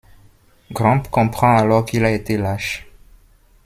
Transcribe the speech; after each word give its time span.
Gramp 0.71 1.03
comprend 1.11 1.55
alors 1.57 1.85
qu'il 1.85 2.03
a 2.05 2.11
été 2.11 2.35
lâche. 2.35 2.89